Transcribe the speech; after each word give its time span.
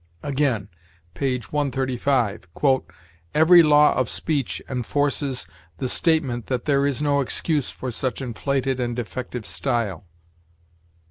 Again, 0.23 0.67
p. 1.13 1.37
135: 1.37 2.47
"Every 3.35 3.61
law 3.61 3.93
of 3.93 4.09
speech 4.09 4.59
enforces 4.67 5.45
the 5.77 5.87
statement 5.87 6.47
that 6.47 6.65
there 6.65 6.87
is 6.87 7.03
no 7.03 7.21
excuse 7.21 7.69
for 7.69 7.91
such 7.91 8.19
inflated 8.19 8.79
and 8.79 8.95
defective 8.95 9.45
style. 9.45 10.05